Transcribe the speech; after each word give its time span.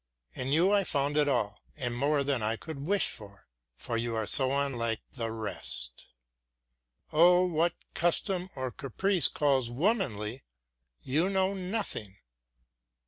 In 0.33 0.47
you 0.47 0.71
I 0.71 0.83
found 0.83 1.15
it 1.15 1.27
all, 1.27 1.61
and 1.77 1.95
more 1.95 2.23
than 2.23 2.41
I 2.41 2.55
could 2.55 2.87
wish 2.87 3.07
for; 3.07 3.45
but 3.87 3.93
you 4.01 4.15
are 4.15 4.25
so 4.25 4.49
unlike 4.59 5.01
the 5.11 5.29
rest. 5.29 6.07
Of 7.11 7.51
what 7.51 7.75
custom 7.93 8.49
or 8.55 8.71
caprice 8.71 9.27
calls 9.27 9.69
womanly, 9.69 10.41
you 11.03 11.29
know 11.29 11.53
nothing. 11.53 12.17